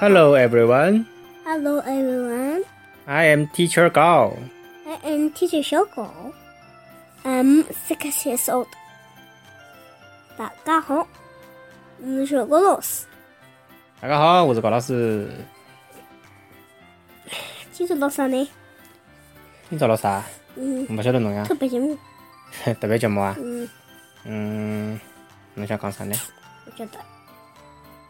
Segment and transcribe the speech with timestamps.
[0.00, 1.04] Hello everyone,
[1.44, 2.64] Hello everyone,
[3.06, 4.32] I am Teacher Gao.
[4.86, 6.08] I am teacher 小狗。
[7.22, 8.68] I'm six years old.
[10.38, 11.06] 大家好，
[12.00, 13.04] 我是小狗老师。
[14.00, 15.28] 大家好，我是高老师。
[17.70, 18.48] 今朝老啥呢？
[19.68, 20.24] 今朝老啥？
[20.56, 21.44] 嗯，我不晓得侬呀。
[21.44, 21.94] 特别节目。
[22.80, 23.36] 特别节目啊？
[23.38, 23.68] 嗯
[24.24, 25.00] 嗯，
[25.52, 26.16] 侬想讲啥呢？
[26.64, 26.98] 我觉得，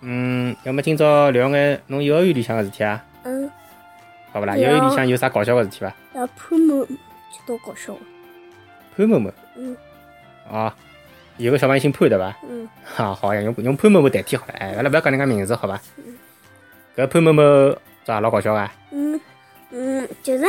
[0.02, 3.50] 嗯，要么今朝聊眼侬幼儿园里向个事体啊，嗯，
[4.32, 4.56] 好不啦？
[4.56, 5.92] 幼儿园里向有啥搞笑个事体伐？
[6.14, 6.96] 要潘某就
[7.46, 8.00] 多搞笑了。
[8.96, 9.76] 潘某某嗯
[10.48, 10.72] 哦，
[11.36, 12.34] 有个小朋友姓潘对伐？
[12.48, 14.54] 嗯哈，好呀，用用潘某某代替好了。
[14.54, 15.80] 哎，阿拉勿要讲人家名字，好伐？
[15.98, 16.16] 嗯
[16.96, 17.42] 搿潘某某
[18.04, 18.72] 咋老搞笑啊？
[18.90, 19.18] 嗯
[19.70, 20.44] 嗯，就是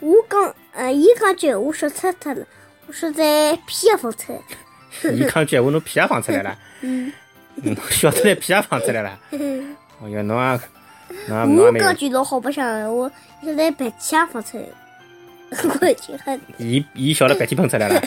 [0.00, 2.44] 我讲，呃，伊讲句我说错脱了，
[2.86, 5.10] 我说在屁也放出来。
[5.10, 7.10] 伊讲句闲话，侬屁也放出来了， 嗯，
[7.56, 9.18] 侬晓得来屁也放出来了。
[10.00, 10.60] 哦哟，侬啊，
[11.28, 13.10] 侬啊，侬我也没有讲句老好白相的，我
[13.42, 14.68] 现在白气也放出来了。
[15.50, 18.02] 我就很伊伊晓得白天喷出来了，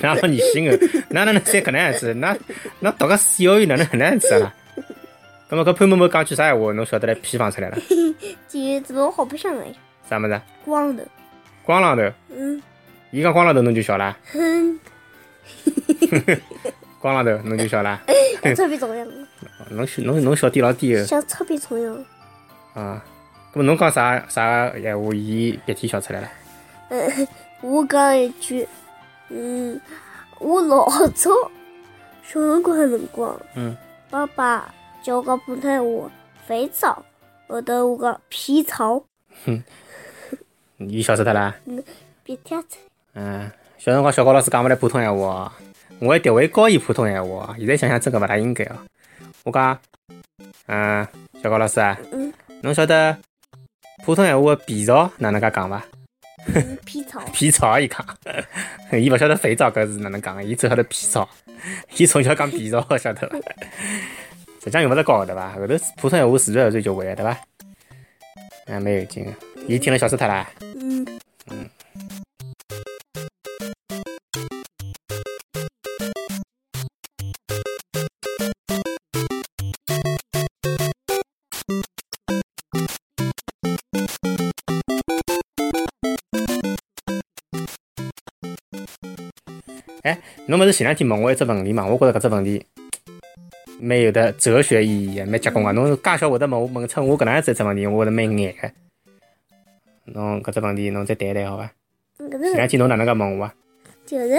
[0.00, 0.78] 哪老恶心个？
[1.10, 2.14] 哪能能再搿能样子？
[2.14, 2.34] 那
[2.80, 4.54] 那读个幼儿园哪能搿能样子啦？
[5.50, 7.76] 葛末搿潘某某讲句啥闲话，侬晓得来屁放出来了？
[8.48, 9.64] 就老好白相的，
[10.08, 10.40] 啥物事？
[10.64, 11.02] 光头。
[11.64, 12.02] 光浪头，
[12.34, 12.62] 嗯
[13.10, 14.16] 伊讲光浪头侬就笑啦？
[14.32, 14.80] 哼，
[17.02, 18.00] 光了头侬就笑啦？
[18.56, 19.04] 特别重要，
[19.70, 21.92] 侬小侬侬小点老低个像特别重要。
[22.80, 23.04] 啊！
[23.52, 26.28] 葛末侬讲啥啥闲话，伊鼻涕笑出来了？
[26.90, 27.28] 嗯，
[27.60, 28.66] 我讲一句，
[29.28, 29.80] 嗯，
[30.38, 31.30] 我老早
[32.22, 33.76] 小辰光辰光，嗯，
[34.08, 36.10] 爸爸教我讲普通话，
[36.46, 37.04] 肥皂，
[37.48, 39.04] 后头我讲皮草，
[40.78, 41.54] 伊笑死脱啦？
[42.24, 42.68] 别贴出
[43.14, 45.52] 嗯，小辰光小高老师讲勿来普通闲话哦，
[46.02, 47.54] 我还调回教伊普通闲话哦。
[47.56, 48.76] 现在想想真个勿大应该哦。
[49.44, 49.78] 我讲，
[50.66, 51.06] 嗯，
[51.40, 53.16] 小高老师啊，嗯侬晓得
[54.04, 55.80] 普通闲话的皮草哪能介讲伐？
[56.52, 58.04] 嗯皮草， 皮草伊讲，
[59.00, 61.28] 伊勿晓得肥皂搿是哪能讲个，伊只晓得皮草，
[61.96, 63.36] 伊从小讲皮草晓得伐？
[64.58, 65.52] 实际上用勿着教个对伐？
[65.54, 67.30] 后头普通闲话自然而然就会了对伐？
[68.66, 69.30] 啊，蛮有劲个，
[69.68, 70.50] 伊听了笑死脱啦。
[70.60, 71.06] 嗯
[90.52, 91.86] 侬勿是前两天问我一只问题嘛？
[91.86, 92.62] 我觉着搿只问题
[93.80, 95.72] 蛮有的哲学意义的，蛮结棍个。
[95.72, 98.70] 侬介小会得问我问出我搿能样子一只问题，我觉着蛮眼个。
[100.12, 101.72] 侬搿只问题侬再谈一谈好伐？
[102.18, 103.54] 搿前个两天侬哪能介问我啊？
[104.04, 104.36] 就是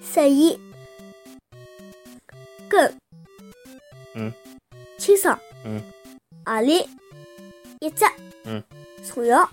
[0.00, 0.56] 十一
[2.68, 2.94] 跟
[4.14, 4.32] 嗯
[4.98, 5.82] 清爽嗯
[6.44, 6.88] 何里
[7.80, 8.04] 一只
[8.44, 8.62] 嗯
[9.04, 9.50] 重要？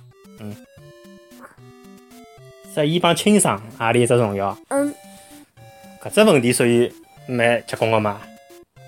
[2.76, 4.56] 十一帮清爽何里一只重要？
[4.68, 4.94] 嗯
[6.02, 6.92] 搿只问题属于
[7.28, 8.22] 蛮结棍个嘛？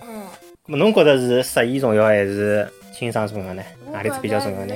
[0.02, 0.24] 嗯，
[0.66, 3.64] 咾么侬觉着是十一重要还是清爽重要呢？
[3.92, 4.76] 何里只比较重要呢？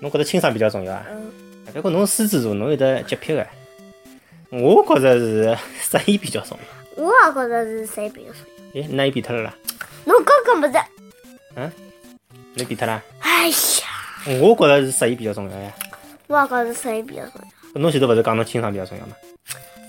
[0.00, 1.06] 侬觉着清爽比较重要啊？
[1.10, 1.30] 嗯，
[1.72, 3.46] 不过侬狮子座，侬有得洁癖个。
[4.50, 7.04] 我觉着是十一比较重要。
[7.04, 8.40] 我也觉着是谁比较重
[8.74, 8.82] 要？
[8.82, 9.54] 诶，那伊变脱了啦？
[10.04, 11.70] 侬刚刚不是？
[12.54, 13.02] 你变脱啦？
[13.20, 15.72] 哎呀，我觉着是十一比较重要呀。
[16.26, 17.80] 我也觉着谁比较重要？
[17.80, 19.16] 侬前头勿是讲侬清爽比较重要吗？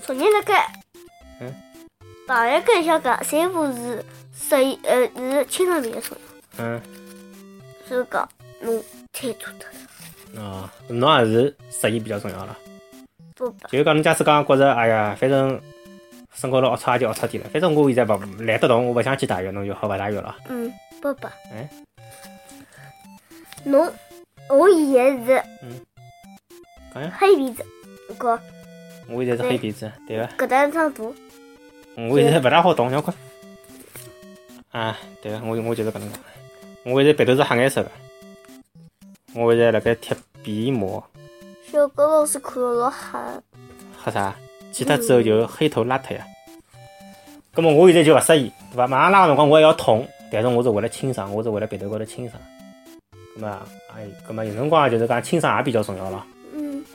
[0.02, 0.54] 昨日那个，
[1.40, 1.54] 嗯，
[2.26, 6.64] 大概跟想讲，谁不是谁呃是清爽比较重要？
[6.64, 6.80] 嗯，
[7.86, 8.28] 所以讲
[8.60, 8.82] 侬
[9.12, 12.56] 猜错脱了，哦，侬也是十一比较重要了。
[13.34, 13.68] 不吧？
[13.70, 15.60] 就是讲侬假使讲觉着，哎呀，反正
[16.34, 20.36] 身高头龌龊也就龌龊点了，反正我现在勿懒得动，我勿想去汏浴，侬就好勿汏浴了。
[20.48, 20.72] 嗯，
[21.02, 21.30] 不吧？
[21.52, 21.68] 哎，
[23.64, 23.92] 侬
[24.48, 25.44] 我现在讲呀。
[26.94, 27.62] 是，黑鼻子，
[28.16, 28.40] 哥。
[29.08, 31.14] 我现在是黑鼻子，对个，搿搭张图，
[31.96, 33.12] 我现在勿大好动，要快。
[34.70, 36.20] 啊，对个，我我就是搿能讲。
[36.84, 37.90] 我现在鼻头是黑颜色个，
[39.34, 41.02] 我现在辣盖贴鼻膜，
[41.72, 43.18] 小哥老师看了老黑，
[44.04, 44.36] 黑啥？
[44.70, 46.26] 其他之后就黑头邋遢呀。
[47.54, 48.86] 葛么我现在就勿适意，对伐？
[48.86, 52.38] 马上拉个辰光我还要痛，但是我是为了清爽，我是为了鼻头高头清爽。
[53.36, 53.58] 葛么，
[53.96, 56.22] 哎，葛么有辰光就是讲清爽也比较重要咯。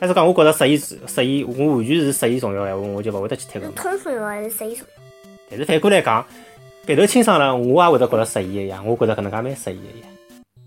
[0.02, 3.76] 嗯，但是讲我觉着十一十一，我完全是十一重要闲话，我就勿会得去贴搿是个。
[3.80, 5.02] 痛重要还是谁重要？
[5.48, 6.26] 但是反过来讲，
[6.84, 10.06] 鼻头清爽了，我也会得觉着十一个呀，我觉着搿能介蛮十一个呀。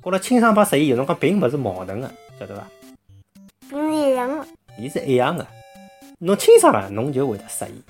[0.01, 2.09] 觉着清爽帮十一有辰光并勿是矛盾个，
[2.39, 2.63] 晓得伐？
[3.69, 4.45] 并是一样的。
[4.79, 5.45] 伊是一样个。
[6.19, 7.83] 侬清爽了，侬就会得十一。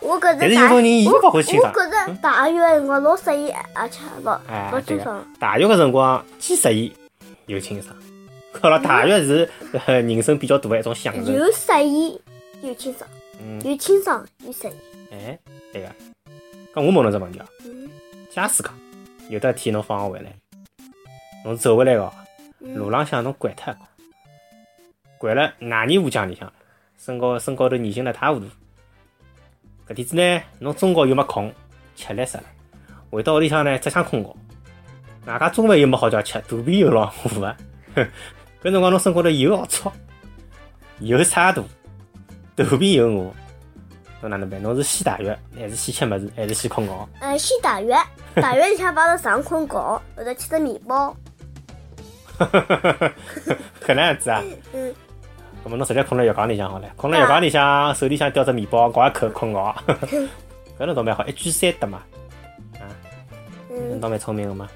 [0.00, 6.90] 我觉但是有种人伊就勿欢喜清爽我觉着大学辰光老适宜，而且老哎老，清爽。，大学个辰光既适意
[7.46, 7.94] 又清爽。
[8.60, 9.48] 靠了，大学是
[9.86, 11.32] 呃人生比较大的一种享受。
[11.32, 12.20] 又适宜
[12.62, 13.08] 又清爽，
[13.40, 14.72] 嗯，又清爽又适宜。
[15.12, 15.38] 哎，
[15.72, 15.88] 对个。
[16.74, 17.88] 咁我问侬只问题哦，嗯
[18.30, 18.72] 假使讲
[19.28, 20.32] 有得天侬放学回来，
[21.44, 22.12] 侬走回来个
[22.60, 26.52] 路嗯，浪向侬掼脱一个，掼了外泥湖江里向，
[26.98, 28.46] 身高身高头泥性了塌糊涂。
[29.88, 31.52] 搿天子呢，侬中觉又没空，
[31.94, 32.44] 吃力死了。
[33.10, 34.28] 回到屋里向呢，只想困觉。
[35.26, 37.56] 外加中饭又没好叫吃，肚皮又老饿个。
[38.62, 39.90] 哼搿辰光侬身高头有龌龊，
[41.00, 41.62] 有差大，
[42.56, 43.32] 肚皮有饿，
[44.22, 44.62] 侬哪能办？
[44.62, 47.08] 侬是先大浴，还是先吃物事，还是先困觉？
[47.20, 47.94] 呃，先大学，
[48.40, 51.14] 大学里向帮着上困觉，后头吃只面包。
[52.38, 54.42] 搿能样子啊？
[54.72, 54.94] 嗯，
[55.64, 59.74] 咁么侬直接困辣浴缸里向好了，困辣浴缸里向手里向叼只面包，咬一口困觉，
[60.78, 62.02] 搿侬倒蛮好，一举三得嘛，
[62.74, 62.84] 啊
[63.70, 64.68] 嗯，倒蛮聪明个嘛。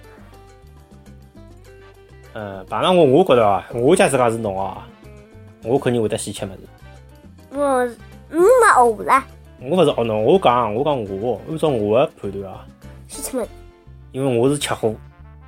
[2.33, 4.87] 呃，碰上我，我觉着啊，我假使讲是侬啊，
[5.65, 6.59] 我肯定会得先吃物事。
[7.53, 7.85] 我
[8.31, 9.27] 你没学啦，
[9.61, 12.65] 我勿是学侬，我讲我讲我，按照我的判断啊，
[13.09, 13.45] 先吃么？
[14.13, 14.95] 因为我是吃货，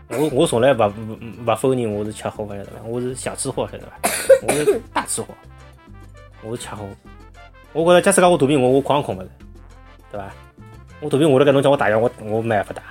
[0.09, 2.73] 我我从来勿勿勿否认我是吃货，晓得伐？
[2.87, 3.93] 我是小吃货，晓得伐？
[4.49, 5.29] 我是大吃货，
[6.43, 6.85] 我是吃货。
[7.73, 9.29] 我觉着假使讲我肚皮饿，我困也困勿着，
[10.11, 10.33] 对伐？
[11.01, 12.83] 我肚皮饿了该侬叫我打药，我我没办法打，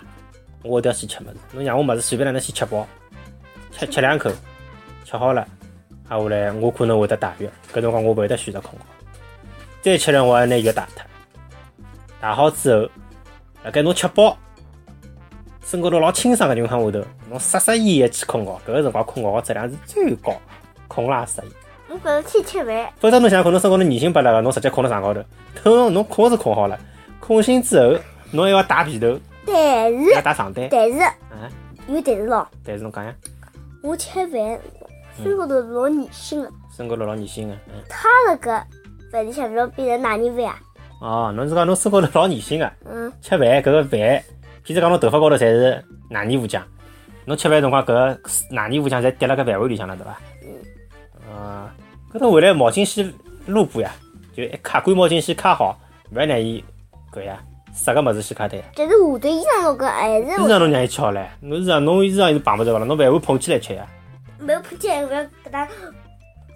[0.63, 1.35] 我一定要先吃物事。
[1.51, 2.87] 侬让我物事随便哪能先吃饱，
[3.71, 4.29] 吃吃两口，
[5.03, 5.41] 吃好了，
[6.07, 8.85] 啊下来我可能会得打药，搿辰光我勿会得选择困觉。
[9.81, 11.03] 再吃了，我还拿药打脱。
[12.19, 12.89] 打好之后，
[13.63, 14.37] 辣盖侬吃饱。
[15.63, 20.35] 身高头老清爽个情况下头，侬撒撒野野去困觉，搿个辰光困觉个质量是最高，
[20.87, 21.51] 困了也适意。
[21.89, 25.23] 我觉着先吃饭，否则侬想想看，侬身高头泥性巴拉个，侬直接困辣床高头，
[25.63, 26.77] 等侬困是困好了，
[27.19, 27.97] 困醒之后，
[28.31, 31.49] 侬还要打被头，但是要打床单，但是啊，
[31.87, 33.13] 有但是咯，但是侬讲呀，
[33.81, 34.59] 我吃饭
[35.23, 38.63] 身高头老粘性个，身高头老泥心个，嗯，他那个
[39.11, 40.59] 饭里向不要变成哪泥饭啊？
[41.01, 43.99] 哦，侬是讲侬身高头老泥心个，嗯，吃饭搿个饭，
[44.63, 46.61] 譬如讲侬头发高头侪是哪泥糊浆，
[47.25, 48.19] 侬吃饭辰光搿个
[48.51, 50.17] 哪泥糊浆侪滴辣搿饭碗里向了，对伐？
[50.43, 51.35] 嗯。
[51.35, 51.75] 啊，
[52.13, 53.11] 搿侬回来毛巾先
[53.47, 53.91] 撸过呀，
[54.35, 55.77] 就一擦干毛巾先擦好，
[56.11, 56.63] 勿要让伊
[57.11, 57.41] 搿呀，
[57.73, 58.63] 湿个物事先卡对。
[58.75, 63.85] 但是下头衣裳那个还是衣裳侬让伊吃好唻，侬衣裳侬衣裳是碰勿着个了，侬饭碗捧起来吃呀，
[64.39, 65.67] 没有碰见，不要给他。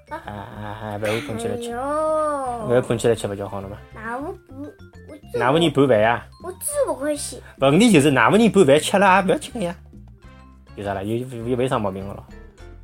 [0.10, 0.32] 啊啊
[0.62, 3.78] 啊，饭碗捧起来哎吃，呦，饭碗捧起来吃勿就好了嘛？
[3.94, 6.24] 那我不，我哪么人拌饭呀？
[6.44, 7.42] 我真不欢喜。
[7.58, 9.76] 问题就是哪么人拌饭吃了也勿要紧呀，
[10.76, 11.02] 有啥啦？
[11.02, 12.24] 有有没啥毛病个咯？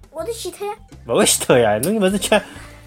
[0.10, 0.74] 我都洗脱呀，
[1.08, 2.42] 勿会洗脱呀，侬勿是吃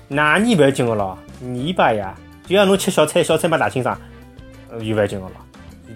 [0.08, 2.14] 哪泥勿要紧个咯，泥巴呀，
[2.46, 3.96] 就像侬吃小菜，小菜嘛大清爽，
[4.74, 5.36] 呃又勿要紧个咯，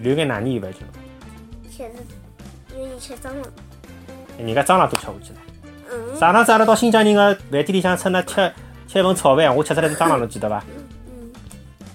[0.01, 3.47] 留眼奶泥又勿要紧个，现在因为你吃脏了。
[4.37, 5.39] 人家蟑螂都吃下去了。
[5.91, 8.35] 嗯上趟子阿拉到新疆人个饭店里向趁那吃
[8.87, 10.63] 吃一份炒饭，我吃出来是蟑螂，侬记得伐？
[11.07, 11.29] 嗯，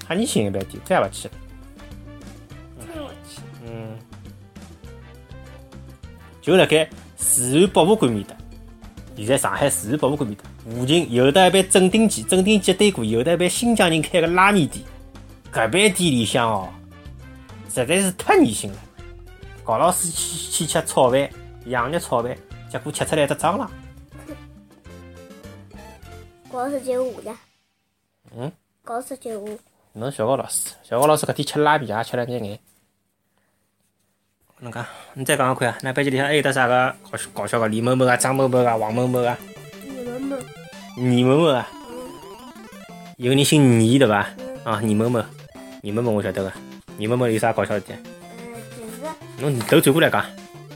[0.07, 1.35] 哈尼新个饭店，再也勿去了。
[3.67, 3.97] 嗯，
[6.43, 6.87] 就辣盖
[7.17, 8.37] 自然博物馆面搭，
[9.17, 14.85] 现在上海自然博物馆面搭附近有得一爿正定记，正定记对过有得一爿新疆人开个拉面店，
[15.55, 16.69] 搿爿店里向哦，
[17.69, 18.77] 实在是太恶心了。
[19.63, 21.31] 高老师去去吃炒饭，
[21.67, 22.37] 羊肉炒饭，
[22.69, 23.71] 结果吃出来一只蟑螂。
[26.51, 27.33] 高十九五的。
[28.37, 28.51] 嗯。
[28.83, 29.57] 高十九五。
[29.93, 32.59] 侬小高老师，小高老师搿天吃拉皮也吃了眼眼。
[34.59, 37.69] 侬讲，你再讲讲看啊，那班级里向还有得啥个搞笑搞笑个？
[37.69, 39.39] 李某某啊，张某某啊，王某某啊，
[39.85, 40.45] 你们们。
[40.97, 41.69] 倪某某啊，
[43.19, 44.29] 有个人姓倪对伐？
[44.39, 44.65] 嗯。
[44.65, 45.23] 啊，倪某某，
[45.85, 46.51] 倪某某我晓得个。
[46.97, 47.93] 倪某某有啥搞笑事体？
[48.41, 48.49] 嗯，
[49.39, 50.25] 就是侬头转过来讲，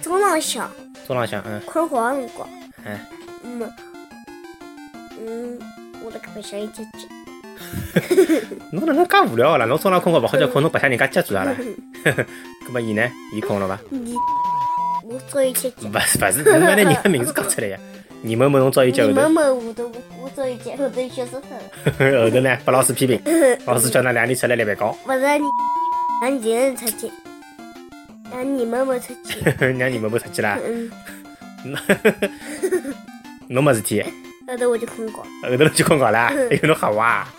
[0.03, 0.71] 中浪向
[1.07, 2.47] 中浪向，嗯，困觉的辰光。
[2.85, 2.99] 嗯。
[3.43, 3.73] 嗯。
[5.19, 5.59] 嗯，
[6.05, 7.09] 我辣搿边想一只鸡。
[8.71, 9.65] 侬哪能介无聊个啦？
[9.65, 11.57] 侬中浪困觉勿好叫困，侬白相人家接住啥啦？
[12.05, 13.11] 搿么伊呢？
[13.33, 13.79] 伊困了伐？
[13.88, 14.15] 你，
[15.05, 15.87] 我做一只鸡。
[15.87, 17.79] 勿是勿是，侬要拿人家名字讲出来呀。
[18.23, 21.57] 倪某某侬早一接后头你们，们后头我早一接后头小死脱。
[22.25, 23.21] 后头呢被老师批评，
[23.65, 25.45] 老师叫㑚两年出来立板高，不是你，
[26.21, 27.11] 让你人出去，
[28.33, 29.39] 让你们们出去。
[29.79, 30.59] 让你们某出去啦。
[30.67, 30.91] 嗯，
[33.49, 34.03] 侬没事体，
[34.49, 35.15] 后头我就困觉。
[35.17, 37.33] 后头侬去困觉啦，还有侬吓我啊？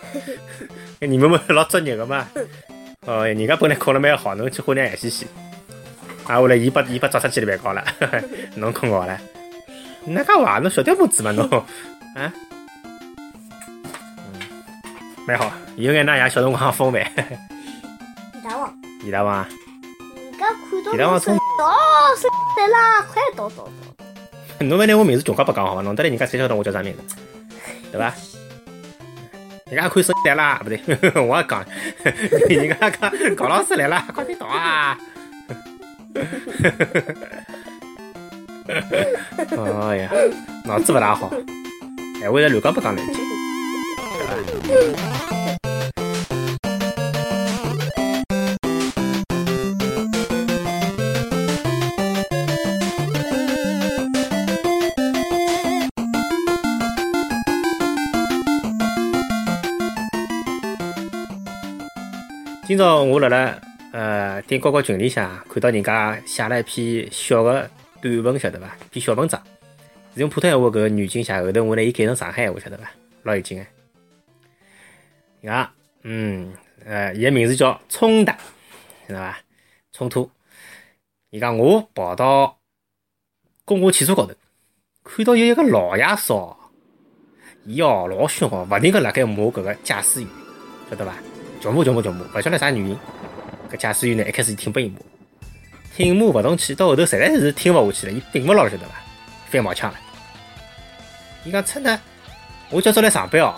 [1.01, 2.25] 倪某某老作孽个嘛。
[3.05, 5.27] 哦，人家本来考了蛮好，侬去花两眼兮兮，
[6.25, 7.83] 啊，后来伊把伊把抓出去立板高了，
[8.55, 9.19] 侬困觉了。
[10.05, 10.59] 哪介话？
[10.59, 11.45] 侬小屌母子嘛侬？
[12.15, 12.31] 啊？
[14.17, 14.39] 嗯，
[15.27, 17.01] 蛮好，有眼㑚爷小辰光风范。
[18.33, 19.45] 李大王，李大王
[20.91, 21.39] 李大王从哦，
[22.17, 22.27] 是
[22.61, 23.69] 来啦，快到到到。
[24.65, 25.81] 侬勿拿我名字穷快不讲好伐？
[25.81, 27.15] 侬得来人家才晓得我叫啥名字，
[27.91, 28.13] 对伐？
[29.71, 30.81] 人家看手机来啦，不对，
[31.21, 31.63] 我也讲，
[32.49, 34.97] 人家讲高老师来啦，快点到啊！
[39.89, 40.11] 哎呀，
[40.65, 41.31] 脑子勿大好，
[42.19, 43.13] 闲话在乱讲不讲两句，
[62.67, 63.55] 今朝我辣辣
[63.91, 67.67] 呃点高高群里向看到人家写了一篇小个
[68.01, 68.77] 短文，晓得伐？
[68.91, 69.41] 篇小文章
[70.13, 72.89] 是用普通闲话搿个语境写，后头我拿伊改成上海闲话，晓得伐？
[73.23, 73.65] 老有劲个。
[75.41, 75.71] 伊讲，
[76.03, 76.53] 嗯，
[76.85, 78.31] 呃，伊个名字叫冲突，
[79.07, 79.37] 晓得伐？
[79.91, 80.29] 冲突。
[81.29, 82.57] 伊讲我跑到
[83.65, 84.33] 公共汽车高头，
[85.03, 86.57] 看到有一个老爷嫂，
[87.65, 90.29] 伊哦老凶哦，勿停个辣盖骂搿个驾驶员，
[90.89, 91.13] 晓得伐？
[91.59, 92.97] 叫骂叫骂叫骂，勿晓得啥原因。
[93.69, 94.99] 搿驾驶员呢，一开始听拨伊骂，
[95.99, 98.93] 听骂勿动气，到后头实在是听勿下去了，伊顶勿牢了，晓得伐？
[99.51, 99.99] 翻毛腔了。
[101.43, 101.99] 伊讲真的，
[102.69, 103.53] 我今朝来上班哦，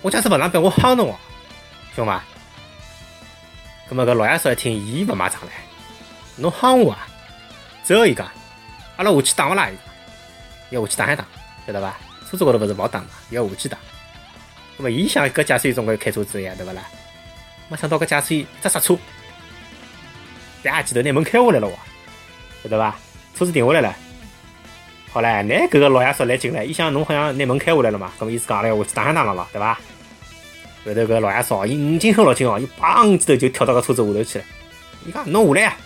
[0.00, 1.16] 我假使勿上班，我夯侬哦，
[1.94, 2.24] 晓得伐？
[3.86, 5.44] 葛末搿老爷嫂一听，伊勿买账唻，
[6.36, 7.06] 侬夯我啊？
[7.84, 8.26] 走，伊讲，
[8.96, 9.68] 阿拉下去打勿啦？
[9.68, 9.76] 伊
[10.70, 11.26] 讲，要下去打一打，
[11.66, 11.94] 晓得伐？
[12.30, 13.76] 车子高头勿是勿打嘛，要下去打。
[14.78, 16.82] 那么伊想搿驾驶员总归开车子呀，对勿啦？
[17.68, 18.96] 没想到搿驾驶员一只刹车，
[20.70, 21.74] 啪前头拿门开下来了哇，
[22.62, 22.94] 晓得伐？
[23.34, 23.94] 车子停下来了。
[25.12, 29.78] 好唻，拿搿个老爷叔来进来，伊想侬好像拿门开下来了嘛，搿么意思讲了，我去打相打了咯，对伐？
[30.84, 34.44] 后头搿老爷叔，伊五斤很六斤哦，伊砰记头就跳到搿车子下头去了。
[35.06, 35.76] 伊讲侬下来啊，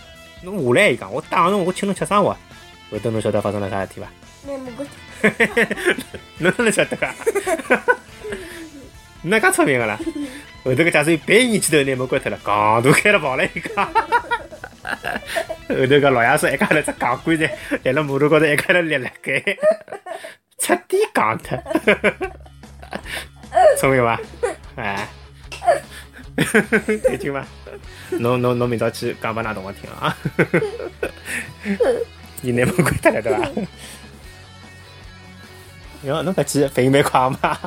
[0.43, 2.35] 侬下来，伊讲我打侬，我请侬吃生活。
[2.91, 4.07] 后头侬晓得发生了啥事体伐？
[4.45, 4.85] 那么个
[6.39, 7.07] 侬哪能晓得个？
[9.23, 9.97] 哪介聪明个啦？
[10.63, 13.91] 后头个驾驶员别眼前头拿门关脱了，戆大开了跑了，伊讲。
[15.69, 19.39] 后头个老爷子一家头只钢棺材立辣马路高头，一家头立辣盖，
[20.59, 21.57] 彻底戆脱。
[23.77, 24.19] 聪明伐？
[24.75, 25.07] 哎，
[26.35, 27.45] 开心伐？
[28.11, 30.17] 侬侬侬明朝去讲拨㑚同学听啊！
[32.41, 33.49] 伊拿门关脱了对伐？
[36.03, 37.57] 哟，侬搿记反应蛮快嘛！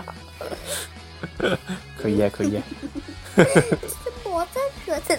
[1.97, 2.63] 可以啊，可以啊。
[4.25, 5.19] 我在觉得，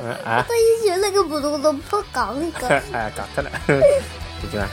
[0.00, 2.68] 嗯啊，他以前那个不动都破港一个。
[2.92, 4.68] 哎， 搞脱了， 对伐？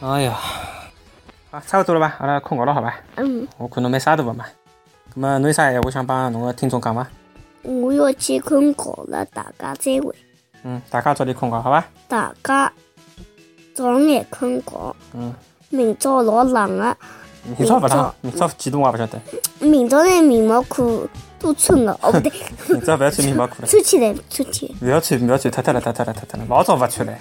[0.00, 0.38] 哎呀，
[1.50, 2.16] 啊，差不多了吧？
[2.18, 2.94] 阿拉困觉了，好吧？
[3.16, 4.44] 嗯，我看侬蛮沙大个嘛。
[5.16, 7.06] 咁么，侬有啥闲话想帮侬个听众讲伐？
[7.62, 10.12] 我要去困觉了，大家再会。
[10.64, 11.84] 嗯，大家早点困觉，好伐？
[12.08, 12.72] 大家
[13.74, 15.32] 早眼困觉，嗯，
[15.70, 16.96] 明朝老冷个，
[17.56, 19.20] 明朝勿冷，明朝几度我也勿晓得。
[19.60, 22.32] 明朝拿棉毛裤多穿个，哦不对，
[22.68, 24.74] 明朝勿要穿棉毛裤了，穿起来穿起来。
[24.88, 27.14] 勿要穿，勿要穿，脱脱了，脱脱了，脱脱了，老早勿穿了。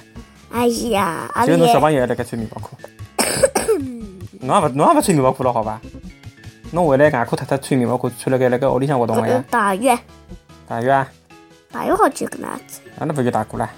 [0.51, 2.75] 哎呀，阿就侬小朋友还辣盖穿棉毛裤，
[4.41, 5.79] 侬也勿侬也勿穿棉毛裤了，好伐？
[6.73, 9.45] 侬回来外裤脱脱穿棉毛裤，穿辣盖辣盖屋里向活动个呀？
[9.47, 9.95] 大月，
[10.67, 11.07] 大约啊，
[11.71, 13.69] 大月好就搿能样子，哪能勿就大过啦？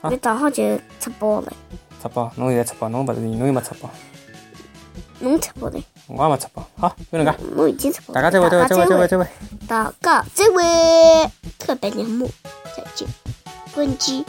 [0.00, 0.08] 啊？
[0.08, 0.62] 一打好就
[1.00, 1.52] 出包了，
[2.00, 3.90] 出包，侬现在出包，侬勿是侬又没出包，
[5.18, 6.64] 侬出包了，我也没出包。
[6.76, 8.14] 好，就能介，我已经出包了。
[8.14, 9.26] 大家再会，再会，再会，再会，再会。
[9.66, 12.30] 大家再会，特别节目
[12.76, 13.08] 再见，
[13.74, 14.24] 关机。